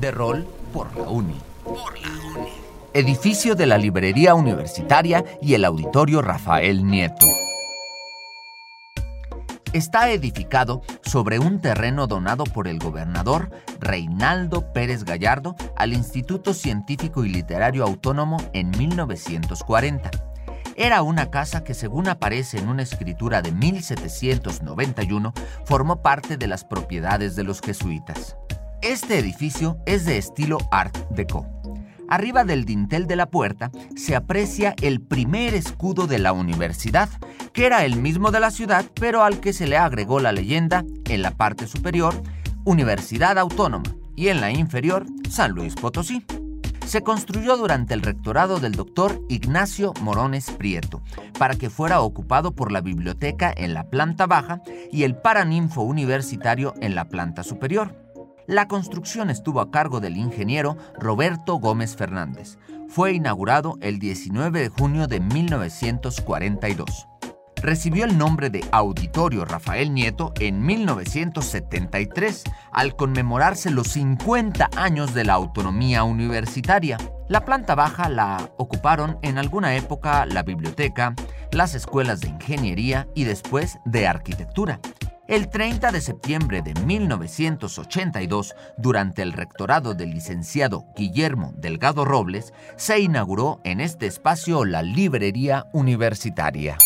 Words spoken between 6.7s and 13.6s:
Nieto. Está edificado sobre un terreno donado por el gobernador